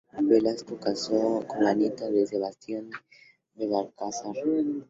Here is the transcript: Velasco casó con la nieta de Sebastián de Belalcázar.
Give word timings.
Velasco 0.27 0.77
casó 0.79 1.45
con 1.45 1.63
la 1.63 1.75
nieta 1.75 2.09
de 2.09 2.25
Sebastián 2.25 2.89
de 3.53 3.67
Belalcázar. 3.67 4.33